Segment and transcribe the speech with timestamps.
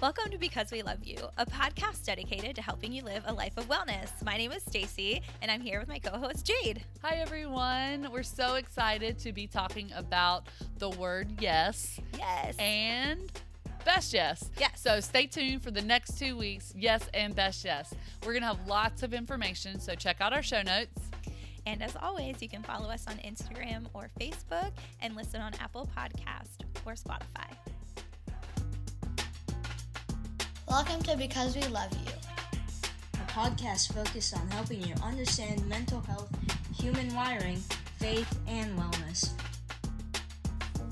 [0.00, 3.56] Welcome to Because We Love You, a podcast dedicated to helping you live a life
[3.56, 4.10] of wellness.
[4.24, 6.84] My name is Stacy, and I'm here with my co-host Jade.
[7.02, 8.08] Hi everyone.
[8.12, 10.46] We're so excited to be talking about
[10.78, 12.54] the word yes Yes.
[12.58, 13.32] and
[13.84, 14.48] best yes.
[14.60, 14.80] Yes.
[14.80, 16.72] So stay tuned for the next 2 weeks.
[16.76, 17.92] Yes and best yes.
[18.24, 21.00] We're going to have lots of information, so check out our show notes.
[21.66, 24.70] And as always, you can follow us on Instagram or Facebook
[25.02, 27.52] and listen on Apple Podcast or Spotify.
[30.68, 32.12] Welcome to Because We Love You.
[33.14, 36.28] a podcast focused on helping you understand mental health,
[36.78, 37.56] human wiring,
[37.98, 39.30] faith, and wellness.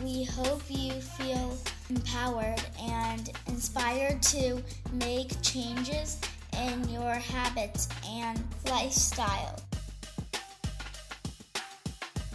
[0.03, 1.57] We hope you feel
[1.91, 4.63] empowered and inspired to
[4.95, 6.21] make changes
[6.59, 9.61] in your habits and lifestyle.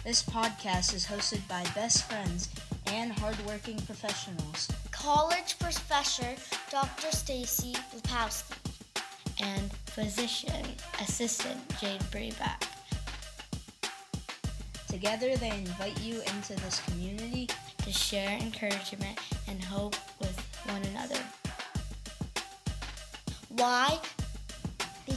[0.04, 2.48] This podcast is hosted by best friends
[2.86, 4.68] and hardworking professionals.
[5.02, 6.36] College professor
[6.70, 7.10] Dr.
[7.10, 8.56] Stacy Lepowski
[9.40, 10.64] and physician
[11.00, 12.62] assistant Jade Breback.
[14.86, 21.18] Together, they invite you into this community to share encouragement and hope with one another.
[23.48, 23.98] Why?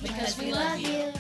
[0.02, 1.14] Because we love you.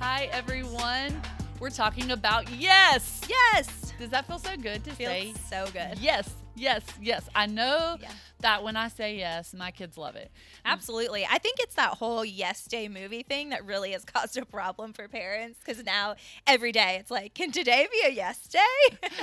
[0.00, 1.18] Hi everyone.
[1.60, 3.22] We're talking about yes.
[3.26, 3.81] Yes.
[3.98, 5.34] Does that feel so good to say?
[5.48, 5.98] So good.
[5.98, 7.28] Yes, yes, yes.
[7.34, 8.10] I know Yeah.
[8.42, 10.30] That when I say yes, my kids love it.
[10.64, 11.26] Absolutely.
[11.28, 14.92] I think it's that whole yes day movie thing that really has caused a problem
[14.92, 16.14] for parents because now
[16.46, 18.98] every day it's like, can today be a yes day?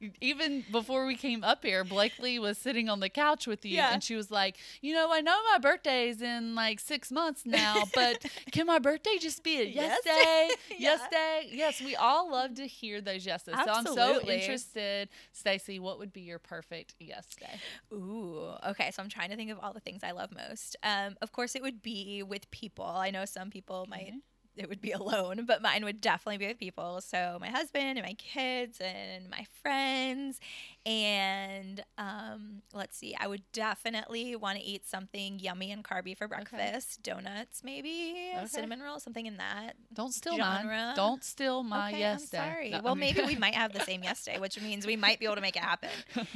[0.20, 3.90] Even before we came up here, Blakely was sitting on the couch with you Yeah.
[3.90, 7.90] and she was like, You know, I know my birthday's in like six months now,
[7.94, 8.18] but
[8.52, 10.04] can my birthday just be a yes, Yes.
[10.04, 10.54] day?
[10.76, 11.48] Yes day?
[11.50, 13.62] Yes, we all love to hear those yeses.
[13.62, 15.08] So I'm so interested.
[15.32, 17.62] Stacy, what would be your perfect yes day?
[17.92, 18.90] Ooh, okay.
[18.90, 20.76] So I'm trying to think of all the things I love most.
[20.82, 22.84] Um, of course, it would be with people.
[22.84, 24.12] I know some people might.
[24.56, 27.00] It would be alone, but mine would definitely be with people.
[27.00, 30.40] So my husband and my kids and my friends,
[30.84, 33.14] and um, let's see.
[33.18, 37.02] I would definitely want to eat something yummy and carby for breakfast.
[37.02, 38.46] Donuts, maybe Okay.
[38.46, 39.74] cinnamon roll, something in that.
[39.92, 40.64] Don't steal Genre.
[40.64, 40.96] mine.
[40.96, 42.50] Don't steal my okay, yes I'm day.
[42.52, 42.70] sorry.
[42.70, 45.18] No, well, I'm- maybe we might have the same yes day, which means we might
[45.18, 45.90] be able to make it happen.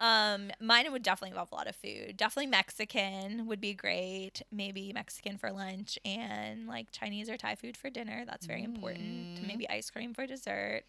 [0.00, 2.16] Um, mine would definitely involve a lot of food.
[2.16, 4.42] Definitely Mexican would be great.
[4.52, 8.22] Maybe Mexican for lunch and like Chinese or Thai food for dinner.
[8.24, 9.40] That's very important.
[9.40, 9.46] Mm.
[9.48, 10.82] Maybe ice cream for dessert.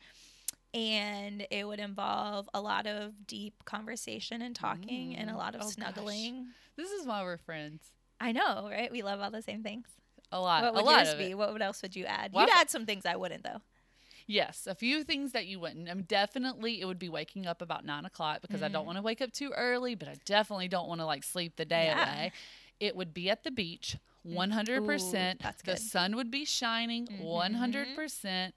[0.74, 5.38] And it would involve a lot of deep conversation and talking and a Mm.
[5.38, 5.74] lot of Oh, gosh.
[5.74, 6.48] snuggling.
[6.76, 7.90] This is why we're friends.
[8.20, 8.92] I know, right?
[8.92, 9.88] We love all the same things.
[10.32, 10.62] A lot.
[10.62, 11.34] what a would lot yours of be?
[11.34, 12.34] What would else would you add?
[12.34, 13.62] Well, You'd add some things I wouldn't though.
[14.28, 15.90] Yes, a few things that you wouldn't.
[15.90, 18.88] Um, definitely, it would be waking up about nine o'clock because I don't Mm.
[18.88, 21.66] want to wake up too early, but I definitely don't want to like sleep the
[21.66, 22.04] day Yeah.
[22.04, 22.32] away.
[22.80, 25.42] It would be at the beach, one hundred percent.
[25.66, 27.96] The sun would be shining, one hundred Mhm.
[27.96, 28.56] percent.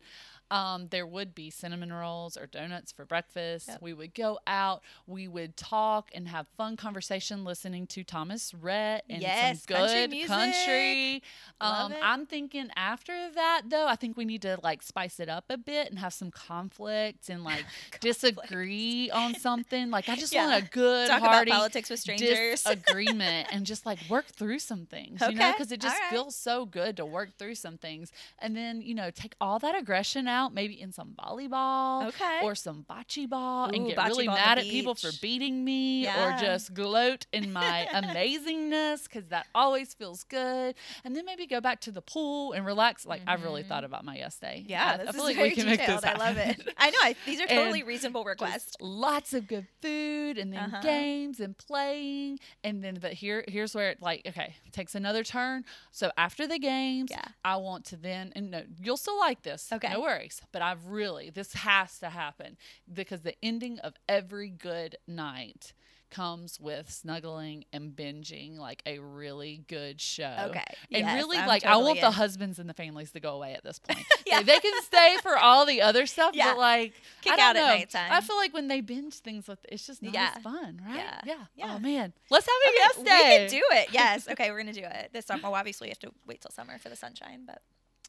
[0.53, 3.69] Um, there would be cinnamon rolls or donuts for breakfast.
[3.69, 3.79] Yep.
[3.81, 4.83] We would go out.
[5.07, 10.11] We would talk and have fun conversation, listening to Thomas Rhett and Yes, some good
[10.11, 10.29] music.
[10.29, 11.23] country.
[11.61, 11.95] Um.
[12.03, 15.57] I'm thinking after that though, I think we need to like spice it up a
[15.57, 17.65] bit and have some conflict and like
[18.01, 19.91] disagree on something.
[19.91, 20.47] Like I just Yeah.
[20.49, 22.63] want a good Talk about hearty politics with strangers.
[22.63, 26.11] disagreement and just like work through some things, you know, because it just right.
[26.11, 29.75] feels so good to work through some things and then you know take all that
[29.77, 32.41] aggression out maybe in some volleyball Okay.
[32.43, 36.35] or some bocce ball and get really mad at people for beating me Yeah.
[36.37, 41.61] or just gloat in my amazingness because that always feels good and then maybe go
[41.61, 44.71] back to the pool and relax like i've really thought about my yes day Mm-hmm.
[44.71, 46.05] Yeah, I, this I feel is like very we can make this detailed.
[46.21, 46.75] I love it.
[46.79, 46.99] I know.
[47.03, 48.77] I, these are totally reasonable requests.
[48.81, 50.81] Lots of good food and then Uh-huh.
[50.83, 55.65] games and playing and then but here here's where it like okay takes another turn
[55.91, 57.25] so after the games Yeah.
[57.45, 59.91] i want to then and no you'll still like this Okay.
[59.93, 62.57] no worries but i've really this has to happen
[62.93, 65.73] because the ending of every good night
[66.11, 70.63] comes with snuggling and binging like a really good show Okay.
[70.93, 73.31] and Yes, really I'm like i totally want the husbands and the families to go
[73.37, 74.37] away at this point Yeah.
[74.37, 76.53] Like, they can stay for all the other stuff Yeah.
[76.53, 76.93] but like
[77.23, 77.67] Kick I don't out at know.
[77.79, 78.13] nighttime.
[78.13, 80.33] I feel like when they binge things, with it's just not Yeah.
[80.37, 81.03] as fun, right?
[81.25, 81.45] Yeah.
[81.57, 81.75] Yeah.
[81.75, 83.89] Oh man, let's have a Okay, yes we can do it.
[83.93, 84.29] Yes.
[84.29, 85.41] Okay, we're gonna do it this summer.
[85.45, 87.63] Well, obviously, we have to wait till summer for the sunshine, but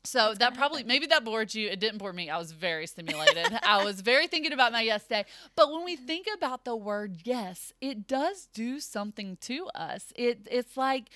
[0.06, 0.88] So It's that probably happen.
[0.90, 1.70] maybe that bored you.
[1.70, 2.30] It didn't bore me.
[2.30, 3.48] I was very stimulated.
[3.64, 5.26] I was very thinking about my yes day.
[5.56, 10.12] But when we think about the word yes, it does do something to us.
[10.16, 11.10] It it's like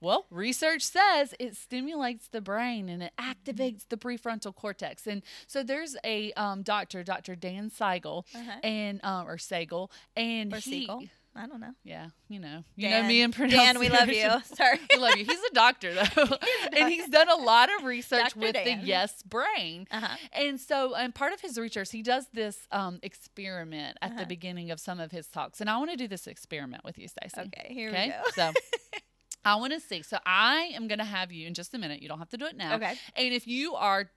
[0.00, 5.08] Well, research says it stimulates the brain and it activates the prefrontal cortex.
[5.08, 7.34] And so there's a um, doctor, Dr.
[7.34, 8.60] Dan Siegel, Uh-huh.
[8.62, 11.02] and um, or Sagel, and Or he, Siegel.
[11.38, 11.72] I don't know.
[11.84, 13.02] yeah, you know, you Dan.
[13.02, 14.28] know me and Dan, we love you.
[14.56, 14.78] Sorry.
[14.92, 15.24] we love you.
[15.24, 16.24] He's a doctor though,
[16.76, 18.40] and he's done a lot of research Dr.
[18.40, 18.80] with Dan.
[18.80, 19.86] the yes brain.
[19.90, 20.16] Uh-huh.
[20.32, 24.24] And so, and part of his research, he does this um, experiment at the Uh-huh.
[24.28, 25.60] beginning of some of his talks.
[25.60, 27.40] And I want to do this experiment with you, Stacey.
[27.40, 28.52] Okay, here Okay, we go.
[28.52, 28.52] so
[29.44, 30.02] I want to see.
[30.02, 32.02] So I am going to have you in just a minute.
[32.02, 32.74] You don't have to do it now.
[32.74, 32.94] Okay.
[33.16, 34.10] And if you are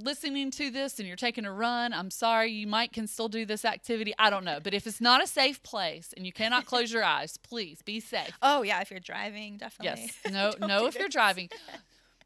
[0.00, 3.44] listening to this and you're taking a run, I'm sorry, you might can still do
[3.44, 4.12] this activity.
[4.18, 4.58] I don't know.
[4.62, 8.00] But if it's not a safe place and you cannot close your eyes, please be
[8.00, 8.36] safe.
[8.42, 10.02] Oh yeah, if you're driving, definitely.
[10.02, 10.16] Yes.
[10.30, 11.48] No, no, if you're driving.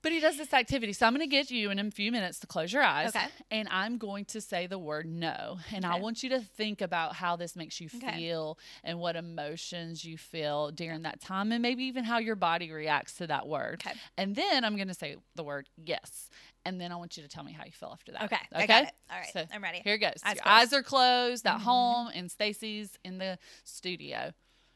[0.05, 0.93] But he does this activity.
[0.93, 3.09] So I'm going to get you in a few minutes to close your eyes.
[3.17, 3.25] Okay.
[3.51, 5.59] And I'm going to say the word no.
[5.73, 8.15] And I want you to think about how this makes you Okay.
[8.15, 12.71] feel and what emotions you feel during that time and maybe even how your body
[12.71, 13.83] reacts to that word.
[13.85, 13.97] Okay.
[14.19, 16.29] And then I'm going to say the word yes.
[16.67, 18.25] And then I want you to tell me how you feel after that.
[18.25, 18.91] Okay, I got it.
[19.11, 19.81] All right, I'm ready.
[19.83, 20.21] Here goes.
[20.25, 21.63] Eyes your eyes are closed at Mhm.
[21.63, 24.33] home and Stacy's in the studio.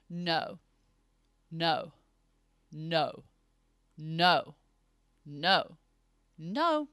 [0.08, 0.58] No.
[1.50, 1.92] No.
[2.72, 3.24] No.
[3.98, 4.54] No.
[5.30, 5.76] No,
[6.38, 6.88] no,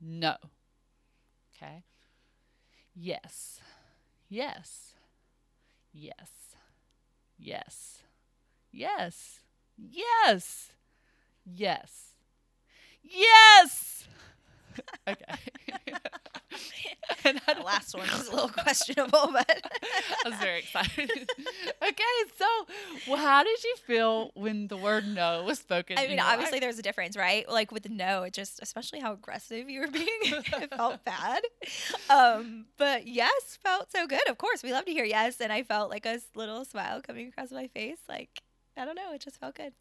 [0.00, 0.36] no.
[1.54, 1.84] Okay.
[2.94, 3.60] Yes,
[4.28, 4.94] yes,
[5.92, 6.30] yes,
[7.38, 8.02] yes,
[8.72, 9.40] yes,
[9.76, 10.72] yes,
[11.44, 12.14] yes,
[13.02, 13.99] yes
[15.08, 15.24] okay.
[17.24, 19.48] and The last one was a little questionable, but
[20.24, 21.10] I was very excited.
[21.82, 22.04] okay,
[22.36, 22.46] so
[23.08, 25.98] well, how did you feel when the word no was spoken?
[25.98, 26.60] I mean, obviously life?
[26.62, 27.48] there's a difference, right?
[27.48, 31.42] Like with the no, it just especially how aggressive you were being, it felt bad.
[32.08, 34.28] Um, but yes felt so good.
[34.28, 37.28] Of course, we love to hear yes, and I felt like a little smile coming
[37.28, 37.98] across my face.
[38.08, 38.42] Like
[38.76, 39.72] I don't know, it just felt good.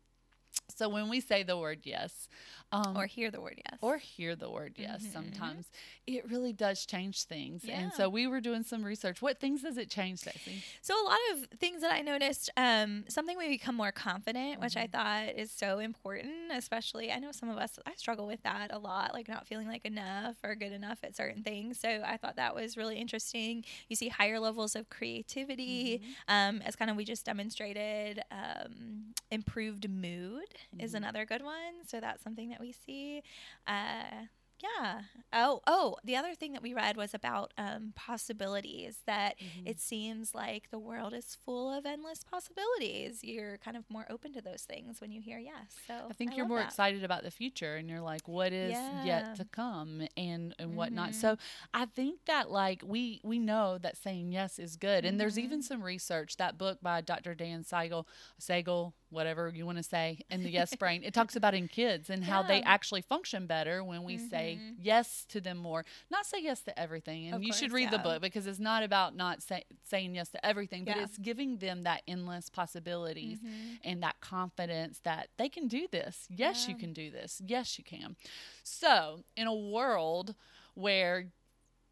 [0.75, 2.28] So when we say the word yes,
[2.72, 3.80] um, Or hear the word yes.
[3.81, 5.12] or hear the word yes, Mhm.
[5.12, 5.72] sometimes
[6.07, 7.68] it really does change things.
[7.68, 9.22] And so we were doing some research.
[9.22, 10.63] What things does it change, Stacey?
[10.81, 14.78] So a lot of things that I noticed, um, something we become more confident, which
[14.78, 14.92] I Mm-hmm.
[14.92, 16.51] thought is so important.
[16.51, 19.68] Especially, I know some of us, I struggle with that a lot, like not feeling
[19.68, 21.80] like enough or good enough at certain things.
[21.80, 23.63] So I thought that was really interesting.
[23.90, 26.12] You see higher levels of creativity, Mm-hmm.
[26.28, 28.22] um, as kind of we just demonstrated.
[28.31, 30.38] Um, improved mood
[30.80, 30.97] is Mhm.
[30.97, 31.86] another good one.
[31.86, 33.21] So that's something that we see.
[33.68, 34.25] Uh,
[34.62, 35.03] yeah.
[35.31, 39.68] Oh, oh, the other thing that we read was about um, possibilities that Mm-hmm.
[39.68, 43.24] it seems like the world is full of endless possibilities.
[43.24, 45.75] You're kind of more open to those things when you hear yes.
[45.88, 46.68] So I think you're more that.
[46.68, 49.06] excited about the future and you're like what is Yeah.
[49.06, 51.15] yet to come and and whatnot Mhm.
[51.15, 51.38] so
[51.74, 55.45] i think that like we we know that saying yes is good and there's Mm-hmm.
[55.45, 58.07] even some research that book by dr dan siegel
[58.38, 62.09] Sagel, whatever you want to say in the yes brain it talks about in kids
[62.09, 64.75] and how they actually function better when we say Mhm.
[64.77, 67.91] yes to them more not say yes to everything and Of you should course, read
[67.91, 71.03] the book because it's not about not say, saying yes to everything but Yeah.
[71.03, 73.79] it's giving them that endless possibilities Mhm.
[73.83, 76.27] and that confidence that they can do this.
[76.29, 77.41] Yes, you can do this.
[77.45, 78.15] Yes, you can.
[78.63, 80.35] So, in a world
[80.75, 81.31] where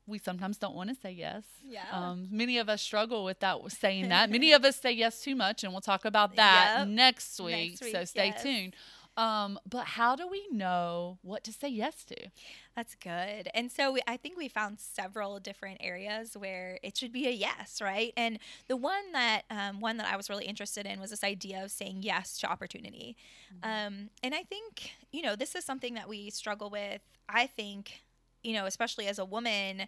[0.08, 1.44] we sometimes don't want to say yes.
[1.64, 1.84] Yeah.
[1.92, 4.30] Um, many of us struggle with that saying that.
[4.30, 6.88] many of us say yes too much, and we'll talk about that Yep.
[6.88, 7.72] next week.
[7.72, 8.42] Next week, so stay yes.
[8.44, 8.76] tuned.
[9.18, 12.16] Um, but how do we know what to say yes to?
[12.76, 13.50] That's good.
[13.56, 17.32] And so we, I think we found several different areas where it should be a
[17.32, 18.14] yes, right?
[18.16, 18.38] And
[18.68, 21.72] the one that um, one that I was really interested in was this idea of
[21.72, 23.18] saying yes to opportunity.
[23.64, 27.02] Um, and I think you know this is something that we struggle with.
[27.28, 28.04] I think
[28.48, 29.88] you know, especially as a woman.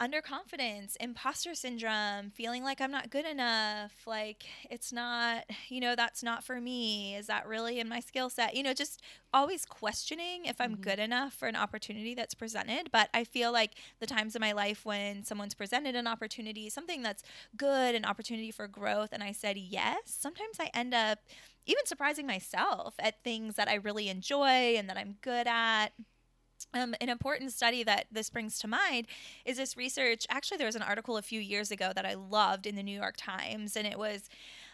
[0.00, 6.22] Underconfidence, imposter syndrome, feeling like I'm not good enough, like it's not, you know, that's
[6.22, 7.16] not for me.
[7.16, 8.54] Is that really in my skill set?
[8.54, 9.02] You know, just
[9.34, 10.76] always questioning if I'm Mhm.
[10.76, 12.90] good enough for an opportunity that's presented.
[12.92, 17.02] But I feel like the times in my life when someone's presented an opportunity, something
[17.02, 17.24] that's
[17.56, 21.18] good, an opportunity for growth, and I said yes, sometimes I end up
[21.66, 25.88] even surprising myself at things that I really enjoy and that I'm good at.
[26.74, 29.06] Um, an important study that this brings to mind
[29.44, 30.26] is this research.
[30.28, 32.98] Actually, there was an article a few years ago that I loved in the New
[32.98, 34.28] York Times, and it was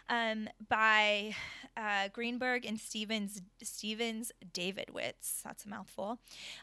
[0.09, 1.35] um, by
[1.77, 5.41] uh, Greenberg and Stephens Stephens Davidowitz.
[5.43, 6.19] That's a mouthful,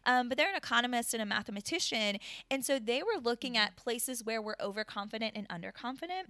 [0.06, 2.18] um, but they're an economist and a mathematician,
[2.50, 6.24] and so they were looking at places where we're overconfident and underconfident.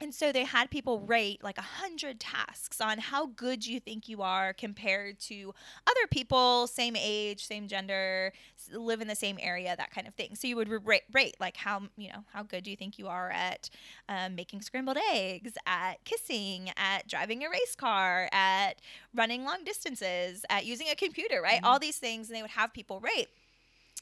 [0.00, 4.08] And so they had people rate like a hundred tasks on how good you think
[4.08, 5.54] you are compared to
[5.86, 8.32] other people, same age, same gender,
[8.72, 10.34] live in the same area, that kind of thing.
[10.34, 13.08] So you would rate, rate like how you know how good do you think you
[13.08, 13.68] are at
[14.08, 18.76] um, making scrambled eggs, at kissing, at driving a race car, at
[19.14, 21.60] running long distances, at using a computer, right?
[21.62, 23.28] All these things, and they would have people rate.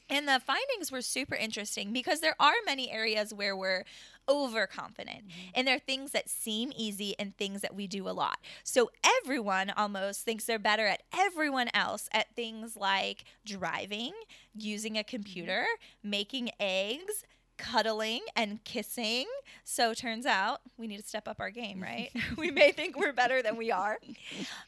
[0.09, 3.85] And the findings were super interesting because there are many areas where we're
[4.29, 5.27] overconfident.
[5.27, 5.49] Mm-hmm.
[5.55, 8.37] And there are things that seem easy and things that we do a lot.
[8.63, 14.13] So everyone almost thinks they're better at everyone else at things like driving,
[14.55, 15.09] using a mm-hmm.
[15.09, 15.65] computer,
[16.03, 17.23] making eggs,
[17.59, 19.25] cuddling and kissing.
[19.65, 22.09] So turns out we need to step up our game, right?
[22.37, 23.99] we may think we're better than we are.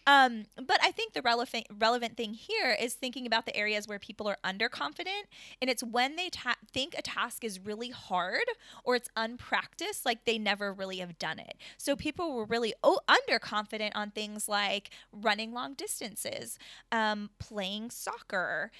[0.05, 3.99] Um, but I think the relevant relevant thing here is thinking about the areas where
[3.99, 5.23] people are underconfident,
[5.61, 8.43] and it's when they ta- think a task is really hard
[8.83, 11.55] or it's unpracticed, like they never really have done it.
[11.77, 16.59] So people were really o- underconfident on things like running long distances,
[16.91, 18.71] um, playing soccer.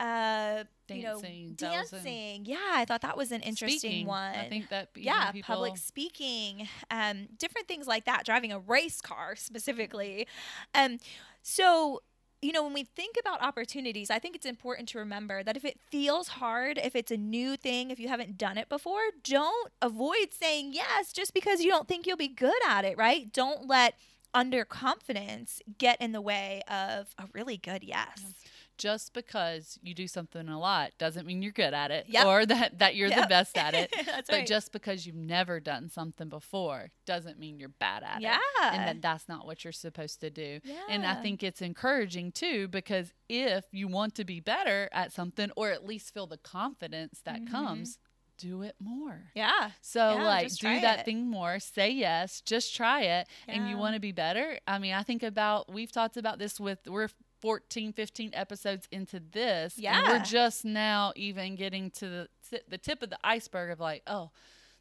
[0.00, 2.44] Uh, you know, Dancing, that was a- dancing.
[2.46, 4.34] Yeah, I thought that was an interesting Speaking, one.
[4.34, 9.00] I think that yeah people, public speaking um different things like that driving a race
[9.00, 10.26] car specifically.
[10.74, 10.98] Um
[11.42, 12.02] so
[12.42, 15.64] you know when we think about opportunities i think it's important to remember that if
[15.64, 19.72] it feels hard if it's a new thing if you haven't done it before don't
[19.80, 23.32] avoid saying yes just because you don't think you'll be good at it right?
[23.32, 23.94] Don't let
[24.34, 28.34] underconfidence get in the way of a really good yes
[28.78, 32.26] just because you do something a lot doesn't mean you're good at it Yep.
[32.26, 33.92] or that, that you're the best at it.
[34.06, 34.46] But right.
[34.46, 38.74] just because you've never done something before doesn't mean you're bad at yeah it.
[38.74, 40.60] And that that's not what you're supposed to do.
[40.88, 45.50] And I think it's encouraging too because if you want to be better at something
[45.56, 47.50] or at least feel the confidence that Mhm.
[47.50, 47.98] comes,
[48.36, 49.30] do it more.
[49.36, 51.04] yeah So Yeah, like do that it.
[51.04, 54.58] thing more, say yes, just try it and you want to be better.
[54.66, 57.08] I mean, I think about we've talked about this with we're
[57.44, 60.08] 14 15 episodes into this and Yeah.
[60.08, 64.02] we're just now even getting to the ti- the tip of the iceberg of like,
[64.06, 64.30] oh,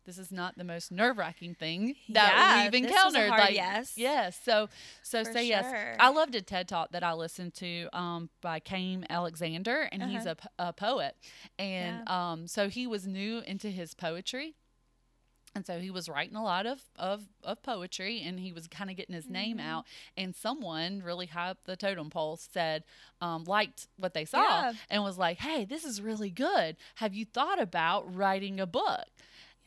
[0.05, 3.93] this is not the most nerve-wracking thing that Yeah, we've a encountered like yes.
[3.98, 4.67] yes so
[5.01, 8.60] so For say yes i loved a ted talk that i listened to um by
[8.60, 10.32] Kwame Alexander and he's Uh-huh.
[10.32, 11.15] a, p- a poet
[11.60, 14.55] and um so he was new into his poetry
[15.56, 18.90] and so he was writing a lot of of, of poetry and he was kind
[18.90, 19.68] of getting his name Mm-hmm.
[19.68, 19.86] out
[20.18, 22.84] and someone really high up the totem pole said
[23.22, 24.74] um, liked what they saw Yeah.
[24.90, 29.06] and was like hey this is really good have you thought about writing a book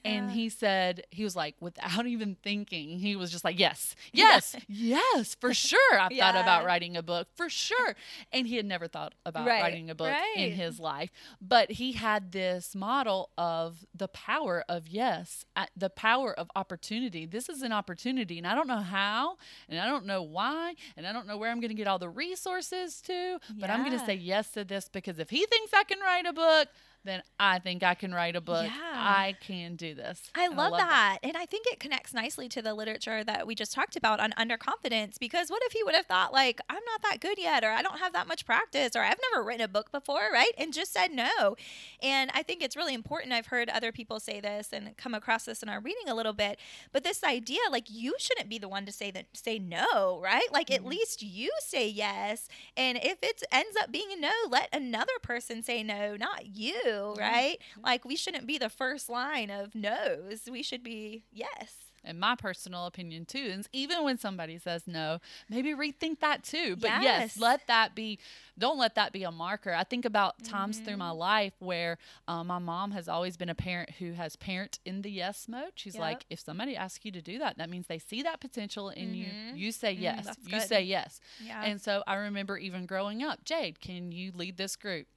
[0.06, 4.54] and he said he was like without even thinking he was just like yes yes
[4.68, 5.78] yes for sure.
[5.94, 6.40] I thought Yeah.
[6.40, 7.94] about writing a book for sure.
[8.32, 11.10] And he had never thought about Right, writing a book in his life.
[11.40, 15.44] But he had this model of the power of yes
[15.76, 17.26] the power of opportunity.
[17.26, 19.36] This is an opportunity and i don't know how
[19.68, 21.98] and i don't know why and i don't know where i'm going to get all
[21.98, 25.72] the resources to but i'm going to say yes to this because if he thinks
[25.74, 26.68] i can write a book
[27.06, 28.72] then i think i can write a book Yeah.
[28.94, 31.18] i can do this I And love, that.
[31.22, 34.32] And I think it connects nicely to the literature that we just talked about on
[34.32, 37.70] underconfidence because what if he would have thought, like, I'm not that good yet, or
[37.70, 40.52] I don't have that much practice, or I've never written a book before, right?
[40.58, 41.56] And just said no.
[42.02, 43.32] And I think it's really important.
[43.32, 46.32] I've heard other people say this and come across this in our reading a little
[46.32, 46.58] bit.
[46.92, 50.52] But this idea, like, you shouldn't be the one to say that, say no, right?
[50.52, 50.90] Like, at mm-hmm.
[50.90, 52.48] least you say yes.
[52.76, 56.95] And if it ends up being a no, let another person say no, not you,
[57.18, 57.58] right?
[57.82, 60.48] Like, we shouldn't be the first line of no's.
[60.50, 61.74] We should be yes.
[62.04, 65.18] in my personal opinion too is even when somebody says no
[65.50, 67.38] maybe rethink that too but yes, Yes.
[67.40, 68.16] let that be
[68.56, 70.98] don't let that be a marker i think about times through Mm-hmm.
[71.00, 71.98] my life where
[72.28, 75.72] um, my mom has always been a parent who has parent in the yes mode
[75.74, 76.00] she's Yep.
[76.00, 79.12] like if somebody asks you to do that that means they see that potential in
[79.14, 79.58] you Mhm.
[79.58, 80.68] you say Mm, yes that's you good.
[80.68, 81.64] say yes Yeah.
[81.64, 85.08] and so i remember even growing up jade can you lead this group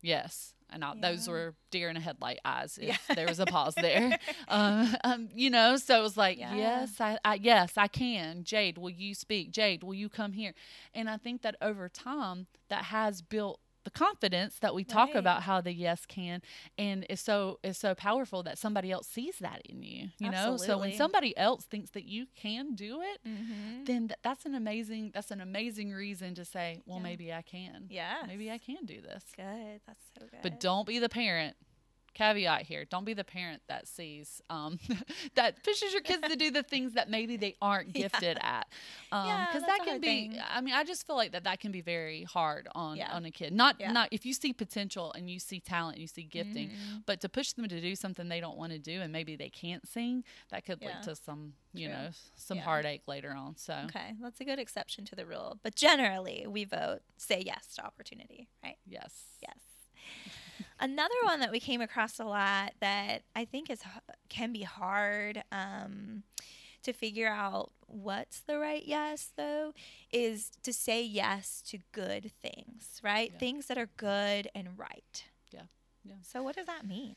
[0.00, 3.14] yes and I, those were deer in a headlight eyes if Yeah.
[3.14, 4.18] there was a pause there.
[4.48, 6.54] Um, um, you know so it was like Yeah.
[6.54, 8.44] yes I, I yes i can.
[8.44, 9.50] Jade will you speak?
[9.52, 10.54] Jade will you come here?
[10.94, 15.16] And i think that over time that has built the confidence that we talk Right.
[15.16, 16.42] about how the yes can
[16.76, 20.56] and is so is so powerful that somebody else sees that in you you know
[20.56, 23.84] so when somebody else thinks that you can do it mm-hmm.
[23.84, 27.02] then th- that's an amazing that's an amazing reason to say well Yeah.
[27.02, 28.16] maybe i can Yeah.
[28.26, 29.80] maybe i can do this Good.
[29.86, 30.40] That's so good.
[30.42, 31.56] but don't be the parent
[32.14, 34.78] caveat here don't be the parent that sees um,
[35.34, 38.66] that pushes your kids to do the things that maybe they aren't gifted at
[39.12, 40.38] um Yeah, because that can be thing.
[40.52, 43.12] i mean i just feel like that that can be very hard on Yeah.
[43.14, 43.92] on a kid not Yeah.
[43.92, 46.98] not if you see potential and you see talent you see gifting Mm-hmm.
[47.06, 49.48] but to push them to do something they don't want to do and maybe they
[49.50, 50.88] can't sing that could Yeah.
[50.88, 51.96] lead to some you True.
[51.96, 52.64] know some Yeah.
[52.64, 55.58] heartache later on so Okay, that's a good exception to the rule.
[55.62, 58.76] But generally, we vote say yes to opportunity, right?
[58.86, 59.58] yes Yes.
[60.80, 63.80] Another one that we came across a lot that I think is
[64.30, 66.22] can be hard um,
[66.82, 69.74] to figure out what's the right yes though
[70.12, 73.30] is to say yes to good things, right?
[73.32, 73.38] Yeah.
[73.38, 75.24] Things that are good and right.
[75.52, 75.62] Yeah.
[76.02, 76.14] Yeah.
[76.22, 77.16] So what does that mean?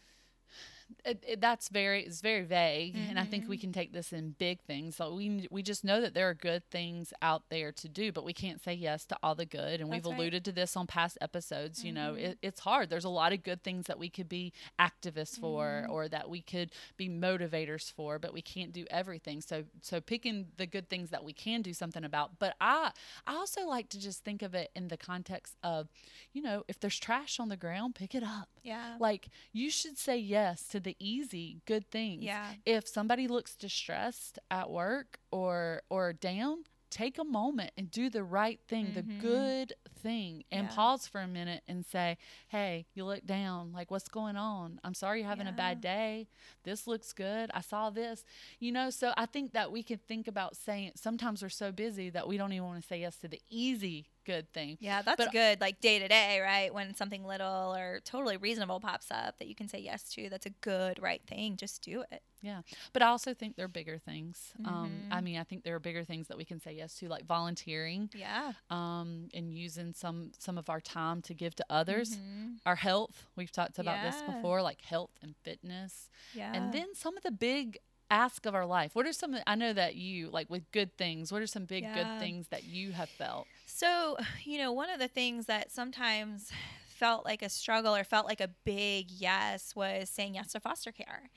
[1.06, 3.32] It, it, that's very it's very vague and i Mm-hmm.
[3.32, 6.30] think we can take this in big things so we we just know that there
[6.30, 9.46] are good things out there to do but we can't say yes to all the
[9.46, 10.12] good and we've That's right.
[10.14, 10.20] Mm-hmm.
[10.22, 13.44] alluded to this on past episodes you know it, it's hard there's a lot of
[13.44, 15.92] good things that we could be activists for Mm-hmm.
[15.92, 20.48] or that we could be motivators for but we can't do everything so so picking
[20.58, 22.92] the good things that we can do something about but i
[23.28, 25.88] i also like to just think of it in the context of
[26.34, 28.96] you know if there's trash on the ground pick it up Yeah.
[29.00, 32.24] like you should say yes to the easy good things.
[32.24, 32.54] Yeah.
[32.66, 36.64] If somebody looks distressed at work or or down,
[36.94, 39.20] take a moment and do the right thing, the mm-hmm.
[39.20, 39.74] good
[40.04, 40.76] thing and Yeah.
[40.76, 42.18] pause for a minute and say,
[42.50, 43.72] "Hey, you look down.
[43.74, 44.80] Like what's going on?
[44.84, 46.28] I'm sorry you're having a bad day.
[46.64, 47.50] This looks good.
[47.54, 48.24] I saw this."
[48.60, 52.12] You know, so I think that we can think about saying sometimes we're so busy
[52.12, 54.78] that we don't even want to say yes to the easy good thing.
[54.80, 55.62] Yeah, that's But- good.
[55.62, 56.74] Like day to day, right?
[56.74, 60.46] When something little or totally reasonable pops up that you can say yes to, that's
[60.46, 61.58] a good, right thing.
[61.58, 62.22] Just do it.
[62.42, 62.62] Yeah.
[62.92, 64.52] But I also think there are bigger things.
[64.66, 65.14] Um, Mm-hmm.
[65.14, 67.26] I mean, I think there are bigger things that we can say yes to, like
[67.26, 68.52] volunteering Yeah.
[68.70, 72.18] um, and using some, some of our time to give to others.
[72.66, 74.34] Our health, we've talked about this Mm-hmm.
[74.34, 76.10] Before, like health and fitness.
[76.34, 76.52] Yeah.
[76.54, 77.78] And then some of the big
[78.12, 78.94] ask of our life.
[78.94, 81.84] What are some, I know that you, like with good things, what are some big
[81.84, 81.96] Yeah.
[81.96, 83.48] good things that you have felt?
[83.76, 86.52] So, you know, one of the things that sometimes
[86.88, 90.92] felt like a struggle or felt like a big yes was saying yes to foster
[90.92, 91.32] care.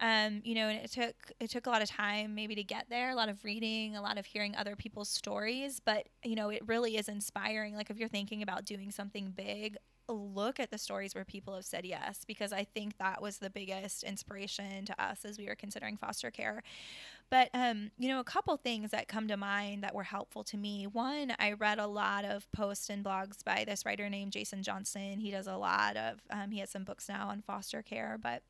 [0.00, 2.86] Um, you know, and it took it took a lot of time maybe to get
[2.90, 6.50] there, a lot of reading, a lot of hearing other people's stories, but you know,
[6.50, 7.74] it really is inspiring.
[7.74, 9.76] Like if you're thinking about doing something big,
[10.08, 13.50] look at the stories where people have said yes because I think that was the
[13.50, 16.62] biggest inspiration to us as we were considering foster care.
[17.30, 20.56] But um, you know, a couple things that come to mind that were helpful to
[20.56, 20.86] me.
[20.86, 25.18] One, I read a lot of posts and blogs by this writer named Jason Johnson.
[25.18, 28.42] He does a lot of um, he has some books now on foster care, but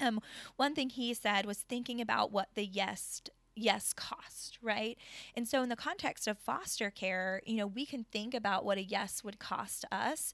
[0.00, 0.20] um,
[0.56, 3.22] one thing he said was thinking about what the yes
[3.54, 4.98] yes cost right?
[5.34, 8.78] And so in the context of foster care you know we can think about what
[8.78, 10.32] a yes would cost us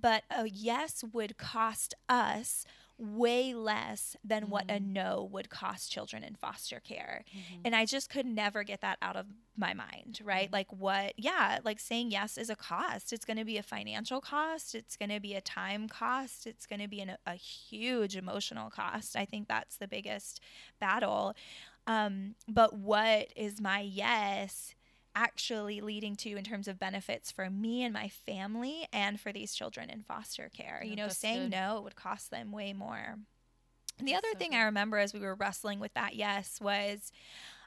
[0.00, 2.64] but a yes would cost us
[2.98, 4.92] way less than what a mm-hmm.
[4.92, 7.24] no would cost children in foster care.
[7.30, 7.62] Mm-hmm.
[7.64, 9.26] And i just could never get that out of
[9.56, 10.46] my mind right?
[10.46, 10.54] Mm-hmm.
[10.54, 13.12] Like what yeah like saying yes is a cost.
[13.12, 14.74] It's going to be a financial cost.
[14.74, 16.46] It's going to be a time cost.
[16.46, 19.16] It's going to be an, a huge emotional cost.
[19.16, 20.40] I think that's the biggest
[20.80, 21.34] battle.
[21.86, 24.74] Um, but what is my yes
[25.14, 29.54] actually leading to in terms of benefits for me and my family and for these
[29.54, 31.50] children in foster care Yeah, you know saying good.
[31.50, 33.18] no would cost them way more
[33.98, 34.56] and the That's other so thing good.
[34.58, 37.12] I remember as we were wrestling with that yes was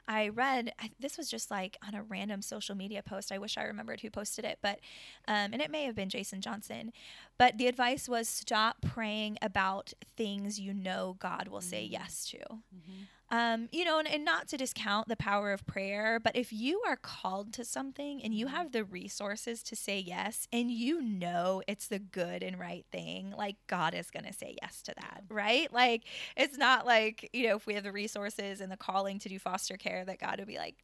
[0.08, 3.32] I read this was just like on a random social media post.
[3.32, 4.78] I wish I remembered who posted it, but
[5.26, 6.92] um, and it may have been Jason Johnson.
[7.38, 11.92] But the advice was stop praying about things you know God will say mm.
[11.92, 12.38] yes to.
[12.38, 13.02] Mm-hmm.
[13.28, 16.82] Um, you know, and, and not to discount the power of prayer, but if you
[16.86, 18.54] are called to something and you mm-hmm.
[18.54, 23.34] have the resources to say yes, and you know it's the good and right thing,
[23.36, 25.72] like God is going to say yes to that, right?
[25.72, 26.04] Like,
[26.36, 29.40] it's not like, you know, if we have the resources and the calling to do
[29.40, 30.76] foster care, that God would be like,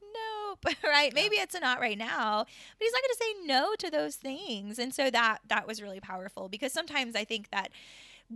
[0.53, 1.15] nope, right?
[1.15, 4.79] Maybe it's not right now, but He's not going to say no to those things.
[4.79, 7.71] And so that that was really powerful because sometimes I think that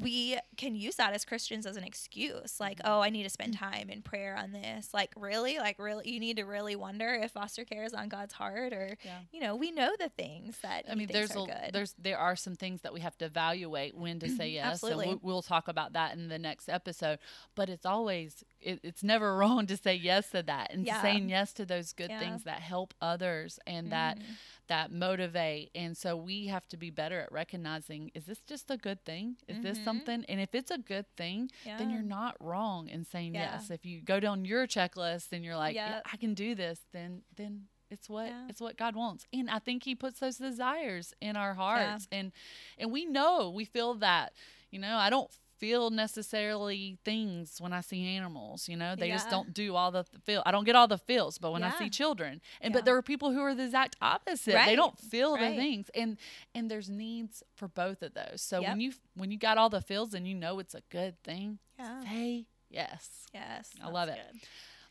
[0.00, 2.61] we can use that as Christians as an excuse.
[2.61, 2.90] Like, mm-hmm.
[2.90, 3.59] oh, I need to spend mm.
[3.59, 4.92] time in prayer on this.
[4.92, 5.59] Like, really?
[5.59, 6.11] Like, really?
[6.11, 9.18] You need to really wonder if foster care is on God's heart or, Yeah.
[9.33, 11.70] you know, we know the things that I mean, there's a, good.
[11.72, 14.66] there's there are some things that we have to evaluate when to say yes.
[14.66, 15.11] Absolutely.
[15.11, 17.18] And we, we'll talk about that in the next episode.
[17.55, 21.00] But it's always it, it's never wrong to say yes to that and Yeah.
[21.02, 22.18] saying yes to those good Yeah.
[22.18, 24.33] things that help others and that Mm-hmm.
[24.68, 25.70] that motivate.
[25.74, 29.37] And so we have to be better at recognizing: is this just a good thing?
[29.48, 30.24] Is this something?
[30.29, 31.90] And if it's a good thing, then Mm-hmm.
[31.90, 33.52] You're not wrong in saying Yeah.
[33.55, 33.70] yes.
[33.70, 36.02] If you go down your checklist and you're like, yeah, Yep.
[36.12, 38.46] I can do this, then then it's what Yeah.
[38.48, 39.24] it's what God wants.
[39.33, 42.33] And I think he puts those desires in our hearts and
[42.79, 44.33] and we know we feel that,
[44.72, 48.69] you know, I don't feel necessarily things when I see animals.
[48.69, 50.42] You know, they just don't do all the feel.
[50.47, 52.79] I don't get all the feels, but when I see children, and Yeah.
[52.79, 54.55] but there are people who are the exact opposite.
[54.66, 56.19] They don't feel the things, and
[56.55, 58.42] and there's needs for both of those.
[58.42, 58.71] So Yep.
[58.71, 61.59] when you when you got all the feels and you know it's a good thing,
[61.79, 62.03] Yeah.
[62.05, 63.27] say yes.
[63.33, 63.71] Yes.
[63.83, 64.19] I love it.
[64.33, 64.40] good.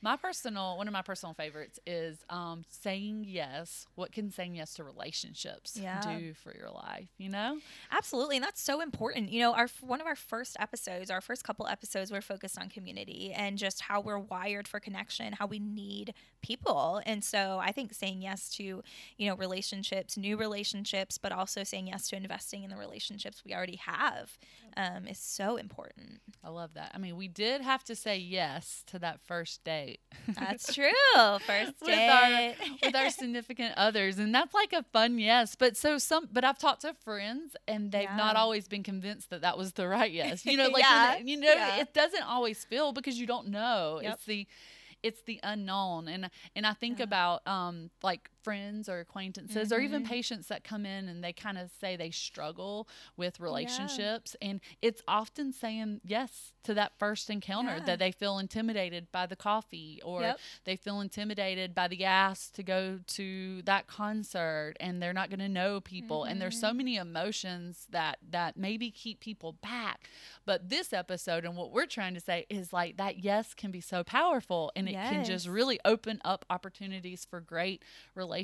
[0.05, 3.87] My personal one of my personal favorites is um, saying yes.
[3.95, 5.99] What can saying yes to relationships Yeah.
[5.99, 7.09] do for your life?
[7.17, 7.57] You know,
[7.91, 9.31] Absolutely, and that's so important.
[9.31, 12.69] You know, our one of our first episodes, our first couple episodes, were focused on
[12.69, 16.13] community and just how we're wired for connection, how we need
[16.43, 17.01] people.
[17.07, 18.83] And so, I think saying yes to
[19.17, 23.55] you know relationships, new relationships, but also saying yes to investing in the relationships we
[23.55, 24.37] already have
[24.77, 26.21] um, is so important.
[26.43, 26.91] I love that.
[26.93, 29.94] I mean, we did have to say yes to that first date.
[30.33, 30.89] That's true.
[31.45, 35.77] First with our date with our significant others and that's like a fun yes but
[35.77, 39.57] so some but i've talked to friends and they've not always been convinced that that
[39.57, 41.17] was the right yes you know like Yeah.
[41.17, 41.77] you know Yeah.
[41.81, 44.13] it doesn't always feel because you don't know Yep.
[44.13, 44.47] it's the
[45.03, 47.03] it's the unknown and and i think Yeah.
[47.05, 50.07] about um like friends or acquaintances or even Mhm.
[50.07, 55.01] patients that come in and they kind of say they struggle with relationships and it's
[55.07, 57.85] often saying yes to that first encounter Yeah.
[57.85, 60.39] that they feel intimidated by the coffee or Yep.
[60.63, 65.39] they feel intimidated by the ask to go to that concert and they're not going
[65.39, 66.77] to know people and there's so Mm-hmm.
[66.77, 70.07] many emotions that that maybe keep people back
[70.45, 73.81] but this episode and what we're trying to say is like that yes can be
[73.81, 78.34] so powerful and it can just really open up opportunities for great relationships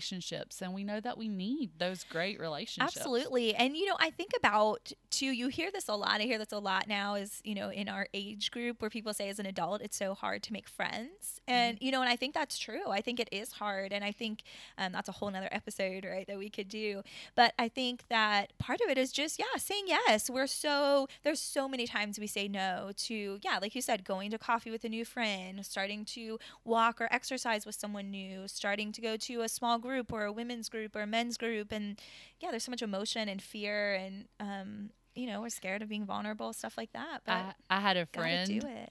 [0.62, 3.56] and we know that we need those great relationships Absolutely.
[3.56, 6.21] And you know, I think about too, you hear this a lot.
[6.21, 9.13] I hear this a lot now is, you know, in our age group where people
[9.13, 11.41] say as an adult it's so hard to make friends.
[11.47, 12.89] And you know, and I think that's true.
[12.89, 13.91] I think it is hard.
[13.91, 14.43] And I think
[14.77, 17.04] um, that's a whole nother episode, right, that we could do.
[17.36, 20.30] But I think that part of it is just, yeah, saying yes.
[20.30, 24.32] We're so there's so many times we say no to, yeah, like you said, going
[24.32, 28.91] to coffee with a new friend, starting to walk or exercise with someone new, starting
[28.91, 31.72] to go to a small group or a women's group or a men's group.
[31.72, 32.00] And
[32.39, 36.06] yeah, there's so much emotion and fear and, um, you know, we're scared of being
[36.06, 37.24] vulnerable, stuff like that.
[37.26, 38.48] But I, I had a friend,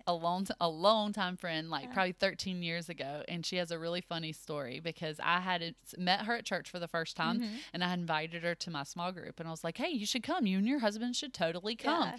[0.07, 1.94] a long, t- a long time friend, like Yeah.
[1.94, 6.26] probably 13 years ago, and she has a really funny story because I had met
[6.26, 7.48] her at church for the first time, Mhm.
[7.72, 10.22] and I invited her to my small group, and I was like, "Hey, you should
[10.22, 10.46] come.
[10.46, 12.16] You and your husband should totally come." Yeah.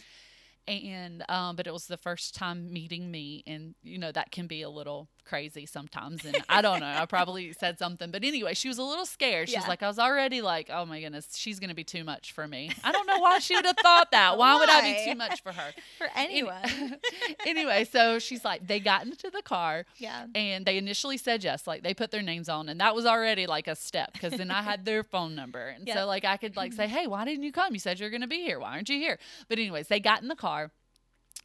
[0.68, 4.48] And um, but it was the first time meeting me, and you know that can
[4.48, 6.86] be a little crazy sometimes, and I don't know.
[6.88, 9.50] I probably said something, but anyway, she was a little scared.
[9.50, 9.68] She's Yeah.
[9.68, 12.72] like, I was already like, oh my goodness, she's gonna be too much for me.
[12.84, 14.38] I don't know why she would have thought that.
[14.38, 15.72] Why would I be too much for her?
[15.98, 16.98] For Any- anyone.
[17.46, 20.26] anyway, so she's like, they got into the car yeah.
[20.36, 23.46] and they initially said yes, like they put their names on, and that was already
[23.48, 25.98] like a step because then I had their phone number, and Yep.
[25.98, 27.74] so like I could like say, hey, why didn't you come?
[27.74, 28.60] You said you're gonna be here.
[28.60, 29.20] Why aren't you here?
[29.48, 30.72] But anyways, they got in the car,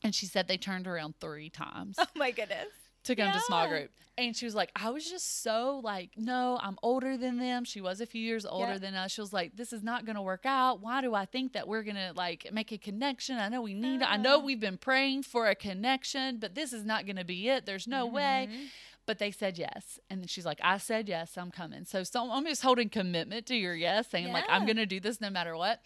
[0.03, 2.69] and she said they turned around three times Oh my goodness.
[3.07, 3.91] To come to small group.
[4.19, 7.65] And she was like, I was just so like, no, I'm older than them.
[7.65, 8.79] She was a few years older Yeah.
[8.79, 9.13] than us.
[9.13, 10.81] She was like, this is not going to work out.
[10.81, 13.37] Why do I think that we're going to like make a connection?
[13.39, 14.11] I know we need it.
[14.11, 14.45] I know Uh.
[14.45, 17.67] we've been praying for a connection, but this is not going to be it.
[17.67, 18.49] There's no way.
[18.51, 18.67] Mhm.
[19.05, 20.01] But they said yes.
[20.11, 21.85] And then she's like, I said yes, I'm coming.
[21.85, 24.99] So, so I'm just holding commitment to your yes, saying, like, I'm going to do
[24.99, 25.81] this no matter what.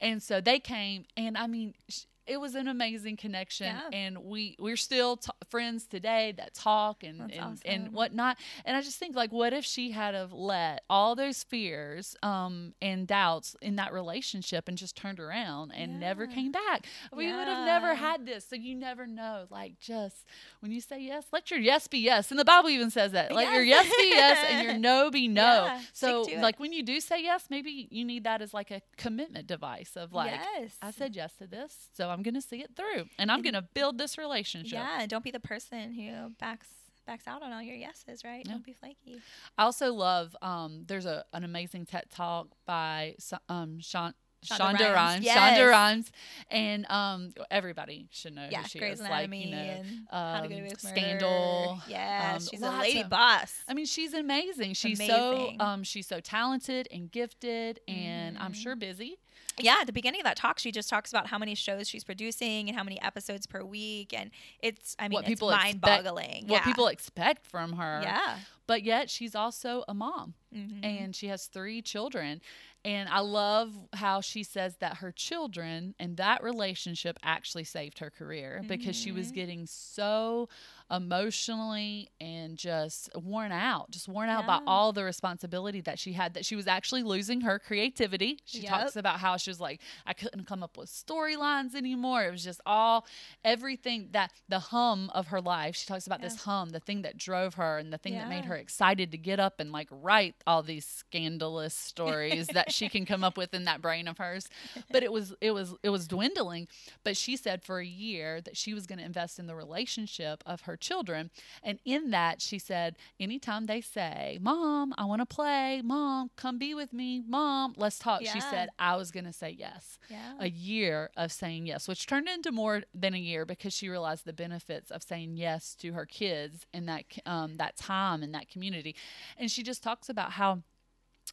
[0.00, 3.88] And so they came, and I mean, sh- it was an amazing connection, Yeah.
[3.92, 8.36] and we we're still t- friends today that talk and That's and, and whatnot.
[8.64, 12.74] And I just think like, what if she had have let all those fears um
[12.80, 16.86] and doubts in that relationship and just turned around and never came back?
[17.12, 18.46] We would have never had this.
[18.48, 19.46] So you never know.
[19.50, 20.24] Like just
[20.62, 22.30] when you say yes, let your yes be yes.
[22.30, 23.32] And the Bible even says that.
[23.32, 23.96] Let your yes Yes.
[23.96, 25.64] be yes and your no be no.
[25.64, 28.80] Yeah, so like when you do say yes, maybe you need that as like a
[28.96, 30.76] commitment device of like yes.
[30.80, 33.54] I said yes to this, so I'm going to see it through, and I'm going
[33.54, 34.74] to build this relationship.
[34.74, 36.68] Yeah, don't be the person who backs
[37.04, 38.44] backs out on all your yeses, right?
[38.46, 38.52] Yeah.
[38.52, 39.20] Don't be flaky.
[39.58, 40.36] I also love.
[40.42, 43.16] Um, there's a an amazing TED talk by
[43.48, 44.14] um Sean.
[44.44, 45.24] Shonda Shonda Rhimes.
[45.24, 45.36] Yes.
[45.58, 46.12] Shonda Rhimes,
[46.50, 49.06] and um, everybody should know Yeah, who she Grey's is.
[49.06, 50.96] Anatomy like you know, and How to Get um, Away with Murder.
[50.96, 51.78] Scandal.
[51.88, 53.54] Yeah, um, she's a lady of- boss.
[53.68, 54.74] I mean, she's amazing.
[54.74, 55.58] She's Amazing.
[55.58, 58.56] so um, she's so talented and gifted, and I'm Mhm.
[58.56, 59.18] sure busy.
[59.58, 62.04] Yeah, at the beginning of that talk, she just talks about how many shows she's
[62.04, 65.82] producing and how many episodes per week, and it's I mean What it's people expect-
[65.82, 66.44] mind-boggling.
[66.48, 66.64] What yeah.
[66.64, 68.00] people expect from her.
[68.02, 70.84] yeah, but yet she's also a mom Mhm.
[70.84, 72.40] and she has three children.
[72.84, 78.10] And I love how she says that her children and that relationship actually saved her
[78.10, 79.34] career because she was Mhm.
[79.34, 80.48] getting so
[80.90, 86.34] emotionally and just worn out, just worn out by all the responsibility that she had,
[86.34, 88.38] that she was actually losing her creativity.
[88.44, 88.70] She Yep.
[88.70, 92.24] talks about how she was like, I couldn't come up with storylines anymore.
[92.24, 93.06] It was just all
[93.44, 95.76] everything that the hum of her life.
[95.76, 96.28] She talks about Yeah.
[96.28, 98.50] this hum, the thing that drove her and the thing that made Yeah.
[98.52, 103.06] Her excited to get up and like write all these scandalous stories that she can
[103.06, 104.48] come up with in that brain of hers.
[104.90, 106.68] But it was it was it was dwindling.
[107.02, 110.42] But she said for a year that she was going to invest in the relationship
[110.46, 111.30] of her children.
[111.62, 116.58] And in that she said, anytime they say, Mom, I want to play, Mom, come
[116.58, 118.22] be with me, Mom, let's talk.
[118.22, 120.34] She said, I was going to say yes yeah.
[120.38, 124.24] a year of saying yes, which turned into more than a year because she realized
[124.24, 128.41] the benefits of saying yes to her kids in that um, that time and that
[128.48, 128.94] community,
[129.38, 130.62] and she just talks about how.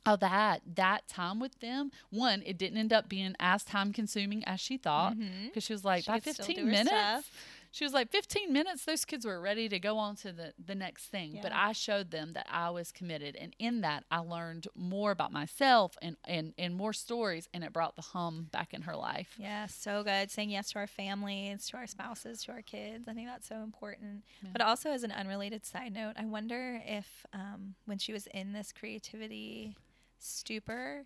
[0.06, 4.44] how that that time with them, one, it didn't end up being as time consuming
[4.46, 5.48] as she thought Mhm.
[5.48, 7.28] because she was like, She by 15 minutes.
[7.72, 10.76] She was like 15 minutes those kids were ready to go on to the the
[10.76, 14.68] next thing but i showed them that i was committed and in that i learned
[14.76, 18.82] more about myself and and and more stories and it brought the hum back in
[18.84, 20.32] her life Yeah, so good.
[20.32, 23.08] Saying yes to our families, to our spouses, to our kids.
[23.08, 24.24] I think that's so important.
[24.42, 24.50] Yeah.
[24.52, 28.54] But also, as an unrelated side note, I wonder if um, when she was in
[28.54, 29.76] this creativity
[30.20, 31.06] stupor,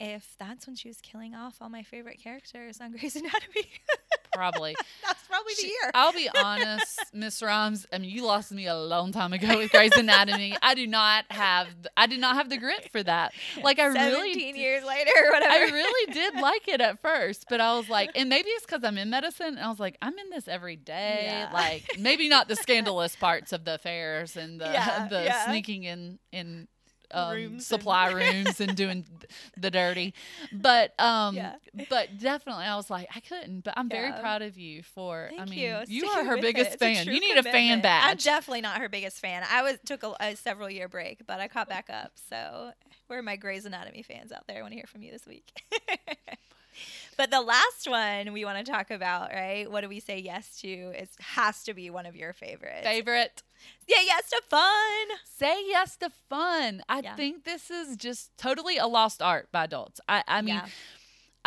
[0.00, 3.70] if that's when she was killing off all my favorite characters on Grey's Anatomy.
[4.36, 5.90] probably that's probably the She- year.
[5.94, 7.86] I'll be honest, Miss Rhimes.
[7.92, 10.56] I mean, you lost me a long time ago with Grey's Anatomy.
[10.62, 13.32] I do not have, I did not have the grit for that.
[13.62, 15.52] Like I really, 17 years later, whatever.
[15.52, 18.84] I really did like it at first, but I was like, and maybe it's because
[18.84, 19.46] I'm in medicine.
[19.56, 21.22] And I was like, I'm in this every day.
[21.24, 21.50] Yeah.
[21.52, 25.46] Like maybe not the scandalous parts of the affairs and the Yeah, the yeah.
[25.46, 26.68] sneaking in in.
[27.12, 29.04] Um, Rooms and- supply rooms and doing
[29.56, 30.14] the dirty,
[30.52, 31.54] but um, Yeah.
[31.88, 33.60] but definitely I was like I couldn't.
[33.64, 34.20] But I'm very Yeah.
[34.20, 35.28] proud of you for.
[35.30, 35.78] Thank I mean, you.
[35.86, 36.54] you are her with it.
[36.54, 37.06] biggest fan.
[37.06, 38.04] You need a fan commitment.
[38.04, 39.44] I'm definitely not her biggest fan.
[39.50, 42.12] I was took a, a several year break, but I caught back up.
[42.28, 42.72] So,
[43.06, 44.58] where are my Grey's Anatomy fans out there?
[44.58, 45.52] I want to hear from you this week.
[47.16, 49.70] but the last one we want to talk about, right?
[49.70, 50.68] What do we say yes to?
[50.68, 52.84] It has to be one of your favorites.
[52.84, 53.42] Favorite.
[53.88, 55.06] yeah, yes to fun.
[55.24, 56.82] Say yes to fun.
[56.88, 57.16] I Yeah.
[57.16, 60.00] think this is just totally a lost art by adults.
[60.08, 60.66] I, I mean, Yeah.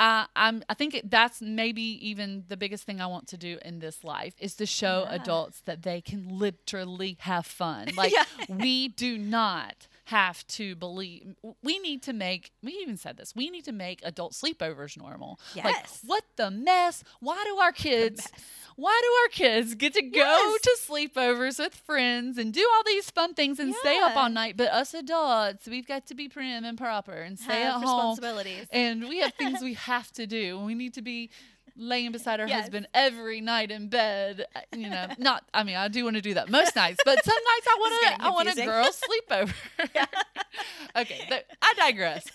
[0.01, 0.63] I, I'm.
[0.69, 4.01] I think it, that's maybe even the biggest thing I want to do in this
[4.01, 5.15] life is to show Yeah.
[5.15, 7.89] adults that they can literally have fun.
[7.97, 8.13] Like
[8.47, 11.35] we do not have to believe.
[11.63, 12.51] We need to make.
[12.63, 13.35] We even said this.
[13.35, 15.39] We need to make adult sleepovers normal.
[15.55, 16.01] Like Yes.
[16.05, 17.03] what the mess?
[17.19, 18.27] Why do our kids?
[18.75, 20.61] Why do our kids get to go Yes.
[20.61, 24.55] to sleepovers with friends and do all these fun things and stay up all night?
[24.57, 28.15] But us adults, we've got to be prim and proper and stay Have at home
[28.15, 28.67] responsibilities.
[28.71, 30.59] and we have things we have to do.
[30.59, 31.29] We need to be
[31.75, 32.61] laying beside our Yes.
[32.61, 34.45] husband every night in bed.
[34.55, 35.43] uh, You know, not.
[35.53, 37.93] I mean, I do want to do that most nights, but some nights I want
[38.19, 38.23] to.
[38.25, 38.89] I want a girl
[39.29, 39.53] sleepover.
[40.95, 42.25] okay, th- I digress.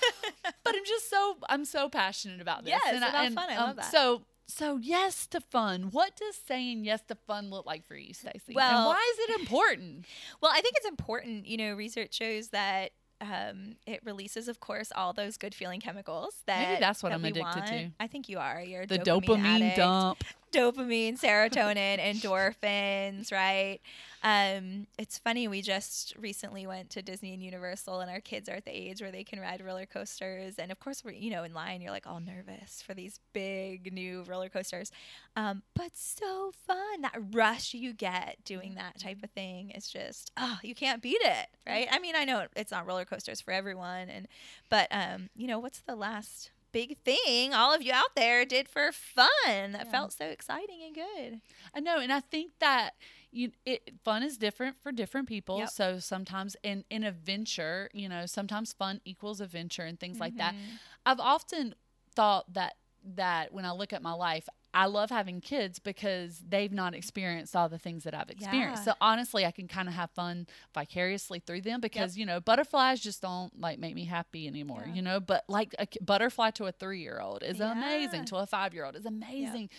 [0.64, 2.70] But I'm just so I'm so passionate about this.
[2.70, 3.50] Yes, and about fun.
[3.50, 3.90] I love that.
[3.90, 4.22] So.
[4.46, 5.84] So yes to fun.
[5.84, 8.42] What does saying yes to fun look like for you, Stacey?
[8.48, 10.04] and Well- why is it important?
[10.42, 11.46] Well, I think it's important.
[11.46, 12.90] You know, research shows that
[13.24, 16.34] um, it releases, of course, all those good feeling chemicals.
[16.46, 17.66] That that's what that I'm addicted want.
[17.66, 17.90] to.
[17.98, 18.60] I think you are.
[18.60, 20.24] You're The dopamine, dopamine dump.
[20.54, 23.80] Dopamine, serotonin, endorphins, right?
[24.22, 25.48] Um, it's funny.
[25.48, 29.02] We just recently went to Disney and Universal, and our kids are at the age
[29.02, 30.54] where they can ride roller coasters.
[30.58, 31.82] And of course, we're you know in line.
[31.82, 34.90] You're like all nervous for these big new roller coasters,
[35.36, 37.02] um, but so fun.
[37.02, 41.20] That rush you get doing that type of thing is just oh, you can't beat
[41.20, 41.88] it, right?
[41.90, 44.26] I mean, I know it's not roller coasters for everyone, and
[44.70, 48.68] but um, you know what's the last big thing all of you out there did
[48.68, 49.28] for fun
[49.72, 49.90] that Yeah.
[49.90, 51.40] felt so exciting and good.
[51.74, 52.94] I know, and I think that
[53.30, 55.58] you it fun is different for different people.
[55.58, 55.68] Yep.
[55.70, 60.36] So sometimes in in a venture, you know, sometimes fun equals adventure and things like
[60.36, 60.54] that.
[60.54, 60.78] Mhm.
[61.06, 61.74] I've often
[62.14, 62.74] thought that
[63.16, 67.54] that when I look at my life, I love having kids because they've not experienced
[67.54, 68.80] all the things that I've experienced.
[68.86, 68.92] Yeah.
[68.92, 73.00] So honestly, I can kind of have fun vicariously through them because you know butterflies
[73.00, 74.84] just don't like make me happy anymore.
[74.88, 74.94] Yeah.
[74.94, 77.72] You know, but like a butterfly to a three year old is Yeah.
[77.72, 78.24] amazing.
[78.26, 79.70] To a five year old is amazing.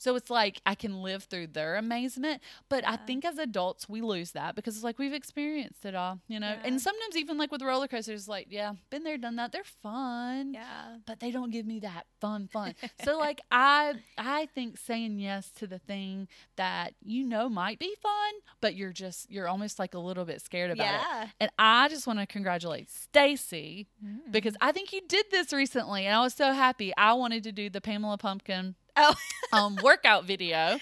[0.00, 2.40] So it's like I can live through their amazement.
[2.70, 6.20] But I think as adults, we lose that because it's like we've experienced it all,
[6.26, 6.48] you know?
[6.48, 6.62] Yeah.
[6.64, 9.52] And sometimes, even like with roller coasters, like, yeah, been there, done that.
[9.52, 10.54] They're fun.
[10.54, 10.96] Yeah.
[11.06, 12.74] But they don't give me that fun, fun.
[13.04, 17.94] so like I, I think saying yes to the thing that you know might be
[18.02, 18.32] fun,
[18.62, 21.00] but you're just you're almost like a little bit scared about it.
[21.02, 21.26] Yeah.
[21.40, 24.32] And I just want to congratulate Stacy Mm.
[24.32, 26.92] because I think you did this recently and I was so happy.
[26.96, 29.14] I wanted to do the Pamela Pumpkin Oh,
[29.52, 30.78] um, workout video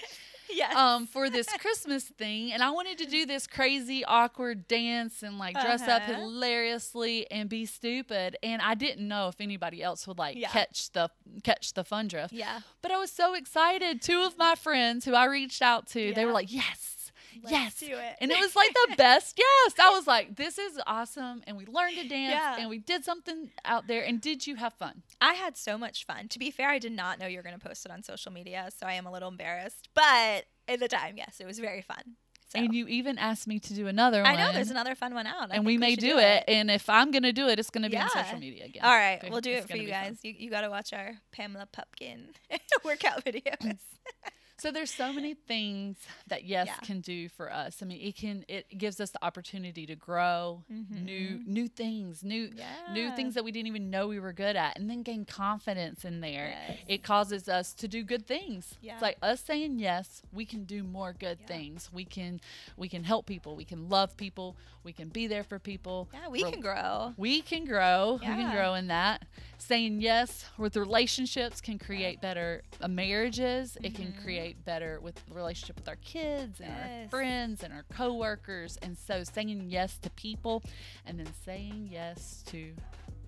[0.53, 0.75] yes.
[0.75, 5.37] um, for this Christmas thing, and I wanted to do this crazy, awkward dance and
[5.39, 6.13] like dress up Uh-huh.
[6.19, 8.35] hilariously and be stupid.
[8.43, 10.49] And I didn't know if anybody else would like Yeah.
[10.49, 11.09] catch the
[11.43, 12.33] catch the fun drift.
[12.33, 12.59] yeah.
[12.81, 14.01] But I was so excited.
[14.01, 16.95] Two of my friends who I reached out to, they were like, "Yes."
[17.43, 17.75] Let's yes.
[17.75, 18.15] do it.
[18.21, 19.37] And it was like the best.
[19.37, 19.73] Yes.
[19.79, 21.41] I was like, this is awesome.
[21.47, 22.57] And we learned to dance Yeah.
[22.59, 24.03] and we did something out there.
[24.03, 25.03] And did you have fun?
[25.21, 26.27] I had so much fun.
[26.29, 28.31] To be fair, I did not know you were going to post it on social
[28.31, 29.89] media, so I am a little embarrassed.
[29.93, 32.15] But at the time, yes, it was very fun.
[32.51, 34.39] So And you even asked me to do another I one.
[34.39, 35.51] I know there's another fun one out.
[35.51, 36.45] I and we may should do it.
[36.47, 38.83] And if I'm going to do it, it's going to be on social media again.
[38.83, 40.03] All right, we'll do It's it for you be fun.
[40.05, 40.17] guys.
[40.23, 42.29] You, you got to watch our Pamela Pupkin
[42.83, 43.77] workout videos.
[44.59, 46.75] So there's so many things that yes Yeah.
[46.85, 47.81] can do for us.
[47.81, 52.49] I mean, it can it gives us the opportunity to grow new new things, new
[52.93, 53.15] new Mm-hmm.
[53.15, 56.19] Things that we didn't even know we were good at, and then gain confidence in
[56.21, 56.53] there.
[56.67, 56.77] Yes.
[56.87, 58.75] It causes us to do good things.
[58.81, 58.93] Yeah.
[58.93, 61.89] It's like us saying yes, we can do more good things.
[61.93, 62.39] We can
[62.77, 63.55] we can help people.
[63.55, 64.55] We can love people.
[64.83, 66.07] We can be there for people.
[66.13, 67.13] Yeah, we Re- can grow.
[67.17, 68.17] we can grow.
[68.21, 69.23] We can grow in that.
[69.57, 73.77] Saying yes with relationships can create better marriages.
[73.83, 77.09] It can create better with the relationship with our kids and our Mm-hmm.
[77.09, 78.77] Friends and our coworkers.
[78.81, 80.63] And so saying yes to people
[81.05, 82.73] and then saying yes to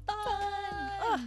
[0.09, 0.49] Oh,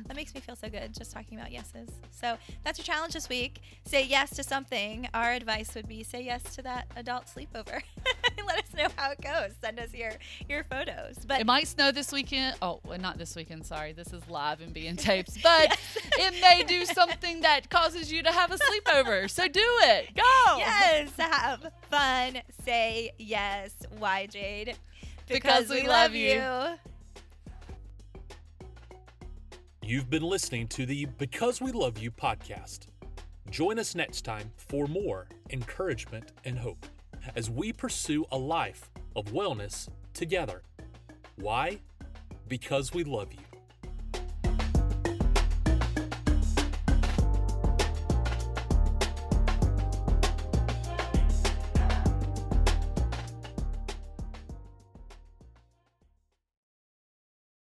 [0.06, 1.88] that makes me feel so good just talking about yeses.
[2.10, 3.60] So that's your challenge this week.
[3.84, 5.08] Say yes to something.
[5.14, 7.82] Our advice would be say yes to that adult sleepover.
[8.46, 9.52] Let us know how it goes.
[9.62, 10.12] Send us your
[10.48, 11.16] your photos.
[11.26, 12.56] But it might snow this weekend.
[12.60, 13.66] Oh, well, not this weekend.
[13.66, 15.42] Sorry, this is live and being taped.
[15.42, 15.78] but
[16.18, 19.30] it may do something that causes you to have a sleepover.
[19.30, 20.14] So do it.
[20.14, 20.58] Go.
[20.58, 22.42] yes, have fun.
[22.64, 23.74] Say yes.
[23.98, 24.76] Why, Jade?
[25.28, 26.42] Because we love you.
[29.86, 32.86] You've been listening to the Because We Love You podcast.
[33.50, 36.86] Join us next time for more encouragement and hope
[37.36, 40.62] as we pursue a life of wellness together.
[41.36, 41.80] Why?
[42.48, 43.53] Because we love you.